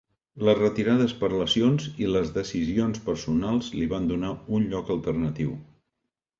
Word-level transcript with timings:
Les 0.47 0.55
retirades 0.59 1.13
per 1.19 1.29
lesions 1.33 1.85
i 2.05 2.09
les 2.15 2.33
decisions 2.39 3.03
personals 3.11 3.71
li 3.79 3.87
van 3.95 4.11
donar 4.15 4.35
un 4.59 4.69
lloc 4.75 4.93
alternatiu. 4.99 5.57